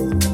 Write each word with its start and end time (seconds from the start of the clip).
Bye. 0.00 0.29